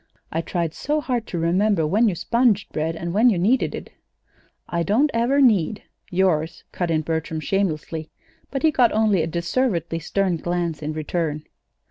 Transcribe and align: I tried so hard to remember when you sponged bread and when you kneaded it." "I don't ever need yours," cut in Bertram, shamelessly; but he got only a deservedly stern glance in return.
I 0.31 0.41
tried 0.41 0.73
so 0.73 0.99
hard 0.99 1.27
to 1.27 1.37
remember 1.37 1.85
when 1.85 2.09
you 2.09 2.15
sponged 2.15 2.71
bread 2.73 2.95
and 2.95 3.13
when 3.13 3.29
you 3.29 3.37
kneaded 3.37 3.75
it." 3.75 3.91
"I 4.67 4.81
don't 4.81 5.11
ever 5.13 5.39
need 5.41 5.83
yours," 6.09 6.63
cut 6.71 6.89
in 6.89 7.01
Bertram, 7.01 7.39
shamelessly; 7.39 8.09
but 8.49 8.63
he 8.63 8.71
got 8.71 8.91
only 8.93 9.21
a 9.21 9.27
deservedly 9.27 9.99
stern 9.99 10.37
glance 10.37 10.81
in 10.81 10.93
return. 10.93 11.43